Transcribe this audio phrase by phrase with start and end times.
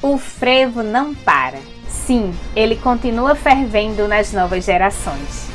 [0.00, 1.58] O frevo não para.
[1.88, 5.48] Sim, ele continua fervendo nas novas gerações.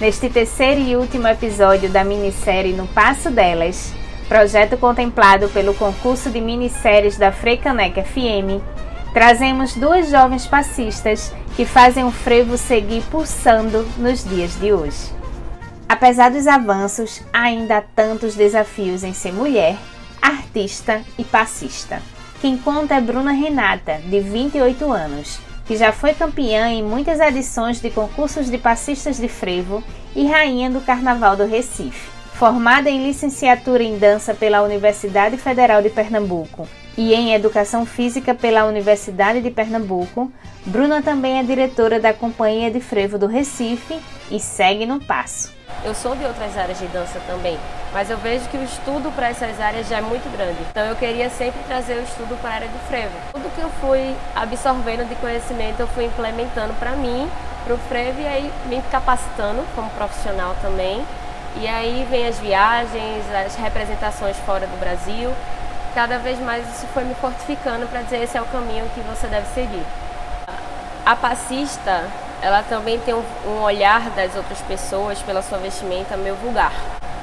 [0.00, 3.92] Neste terceiro e último episódio da minissérie No Passo Delas,
[4.28, 8.62] projeto contemplado pelo concurso de minisséries da Freicaneca FM,
[9.12, 15.12] trazemos duas jovens passistas que fazem o frevo seguir pulsando nos dias de hoje.
[15.88, 19.76] Apesar dos avanços, ainda há tantos desafios em ser mulher,
[20.22, 22.00] artista e passista.
[22.40, 27.80] Quem conta é Bruna Renata, de 28 anos, que já foi campeã em muitas edições
[27.80, 29.82] de concursos de passistas de frevo
[30.14, 32.08] e rainha do Carnaval do Recife.
[32.34, 38.66] Formada em licenciatura em dança pela Universidade Federal de Pernambuco e em educação física pela
[38.66, 40.32] Universidade de Pernambuco,
[40.64, 43.98] Bruna também é diretora da Companhia de Frevo do Recife
[44.30, 45.57] e segue no passo.
[45.84, 47.58] Eu sou de outras áreas de dança também,
[47.92, 50.58] mas eu vejo que o estudo para essas áreas já é muito grande.
[50.70, 53.12] Então eu queria sempre trazer o estudo para a área do frevo.
[53.32, 57.30] Tudo que eu fui absorvendo de conhecimento eu fui implementando para mim,
[57.64, 61.04] para o frevo e aí me capacitando como profissional também.
[61.56, 65.32] E aí vem as viagens, as representações fora do Brasil.
[65.94, 69.26] Cada vez mais isso foi me fortificando para dizer esse é o caminho que você
[69.28, 69.84] deve seguir.
[71.06, 72.04] A passista,
[72.40, 76.72] ela também tem um, olhar das outras pessoas pela sua vestimenta meio vulgar,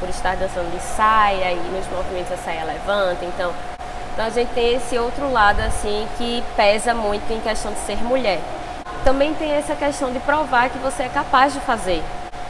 [0.00, 3.52] por estar dançando de saia e nos movimentos a saia levanta, então,
[4.12, 7.96] então a gente tem esse outro lado assim que pesa muito em questão de ser
[8.02, 8.40] mulher.
[9.04, 12.02] Também tem essa questão de provar que você é capaz de fazer.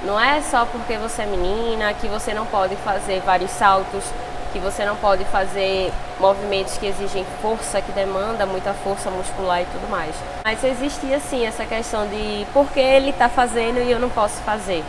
[0.03, 4.05] Não é só porque você é menina que você não pode fazer vários saltos,
[4.53, 9.67] que você não pode fazer movimentos que exigem força, que demanda muita força muscular e
[9.67, 10.15] tudo mais.
[10.45, 14.41] Mas existia sim essa questão de por que ele está fazendo e eu não posso
[14.43, 14.85] fazer.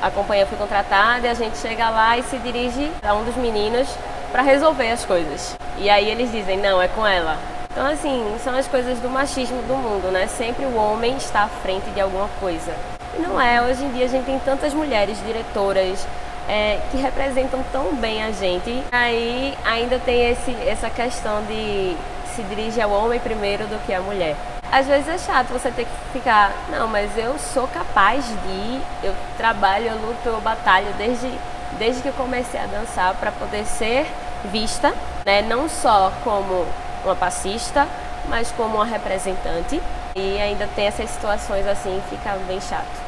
[0.00, 3.36] A companhia foi contratada e a gente chega lá e se dirige a um dos
[3.36, 3.88] meninos
[4.30, 5.56] para resolver as coisas.
[5.78, 7.36] E aí eles dizem, não, é com ela.
[7.70, 10.26] Então, assim, são as coisas do machismo do mundo, né?
[10.26, 12.72] Sempre o homem está à frente de alguma coisa.
[13.16, 16.06] E não é, hoje em dia a gente tem tantas mulheres diretoras
[16.48, 18.82] é, que representam tão bem a gente.
[18.92, 21.96] Aí ainda tem esse, essa questão de
[22.34, 24.36] se dirigir ao homem primeiro do que à mulher.
[24.70, 29.14] Às vezes é chato você ter que ficar, não, mas eu sou capaz de, eu
[29.36, 31.30] trabalho, eu luto, eu batalho desde,
[31.78, 34.06] desde que eu comecei a dançar para poder ser
[34.50, 34.92] vista,
[35.24, 36.66] né, não só como
[37.04, 37.86] uma passista,
[38.28, 39.80] mas como uma representante.
[40.16, 43.06] E ainda tem essas situações assim, fica bem chato.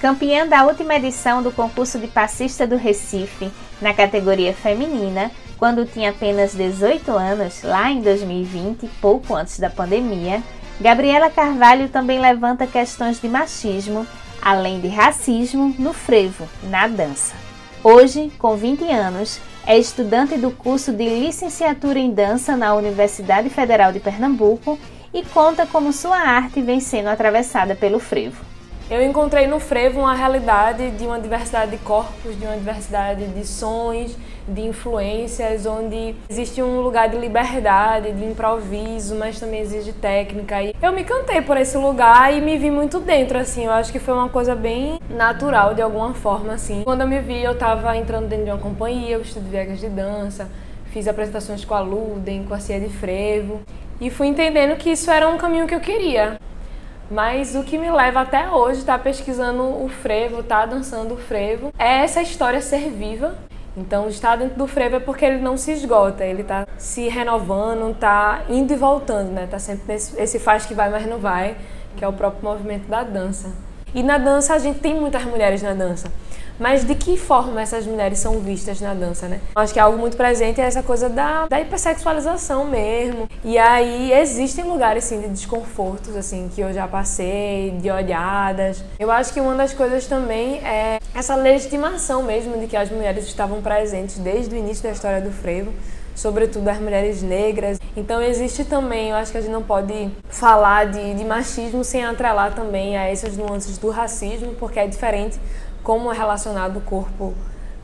[0.00, 3.50] Campeã da última edição do concurso de passista do Recife,
[3.82, 10.42] na categoria feminina, quando tinha apenas 18 anos, lá em 2020, pouco antes da pandemia,
[10.80, 14.06] Gabriela Carvalho também levanta questões de machismo,
[14.40, 17.34] além de racismo, no frevo, na dança.
[17.84, 23.92] Hoje, com 20 anos, é estudante do curso de licenciatura em dança na Universidade Federal
[23.92, 24.78] de Pernambuco
[25.12, 28.49] e conta como sua arte vem sendo atravessada pelo frevo.
[28.90, 33.46] Eu encontrei no frevo uma realidade de uma diversidade de corpos, de uma diversidade de
[33.46, 34.16] sons,
[34.48, 40.60] de influências, onde existe um lugar de liberdade, de improviso, mas também exige técnica.
[40.60, 43.66] E eu me cantei por esse lugar e me vi muito dentro, assim.
[43.66, 46.82] Eu acho que foi uma coisa bem natural, de alguma forma, assim.
[46.82, 49.88] Quando eu me vi, eu estava entrando dentro de uma companhia, eu estudei viegas de
[49.88, 50.50] dança,
[50.86, 53.60] fiz apresentações com a Luden, com a Cia de Frevo.
[54.00, 56.40] E fui entendendo que isso era um caminho que eu queria.
[57.10, 61.14] Mas o que me leva até hoje estar tá pesquisando o frevo, estar tá dançando
[61.14, 63.36] o frevo, é essa história ser viva.
[63.76, 67.90] Então, estar dentro do frevo é porque ele não se esgota, ele está se renovando,
[67.90, 69.48] está indo e voltando, né?
[69.50, 71.56] Tá sempre nesse esse faz que vai, mas não vai,
[71.96, 73.50] que é o próprio movimento da dança.
[73.94, 76.10] E na dança a gente tem muitas mulheres na dança.
[76.58, 79.40] Mas de que forma essas mulheres são vistas na dança, né?
[79.56, 83.26] Acho que algo muito presente é essa coisa da, da hipersexualização mesmo.
[83.42, 88.84] E aí existem lugares, assim, de desconfortos, assim, que eu já passei, de olhadas.
[88.98, 93.24] Eu acho que uma das coisas também é essa legitimação mesmo de que as mulheres
[93.24, 95.72] estavam presentes desde o início da história do frevo
[96.20, 97.79] sobretudo as mulheres negras.
[97.96, 102.04] Então existe também, eu acho que a gente não pode falar de, de machismo sem
[102.04, 105.40] atrelar também a essas nuances do racismo, porque é diferente
[105.82, 107.34] como é relacionado o corpo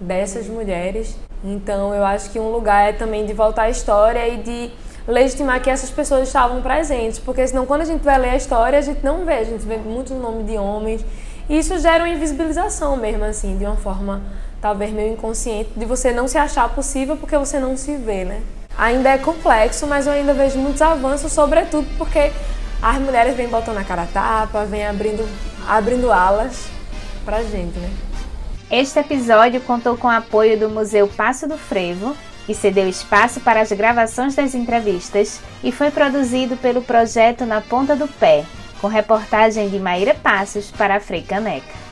[0.00, 1.16] dessas mulheres.
[1.42, 4.70] Então eu acho que um lugar é também de voltar à história e de
[5.08, 8.78] legitimar que essas pessoas estavam presentes, porque senão quando a gente vai ler a história
[8.78, 11.04] a gente não vê, a gente vê muito o nome de homens
[11.48, 14.22] e isso gera uma invisibilização mesmo assim, de uma forma
[14.60, 18.42] talvez meio inconsciente, de você não se achar possível porque você não se vê, né?
[18.78, 22.30] Ainda é complexo, mas eu ainda vejo muitos avanços, sobretudo porque
[22.82, 25.26] as mulheres vêm botando a cara tapa, vêm abrindo,
[25.66, 26.66] abrindo alas
[27.24, 27.90] pra gente, né?
[28.70, 33.60] Este episódio contou com o apoio do Museu Passo do Frevo, que cedeu espaço para
[33.60, 38.44] as gravações das entrevistas e foi produzido pelo projeto Na Ponta do Pé,
[38.80, 41.85] com reportagem de Maíra Passos para a Frei Caneca.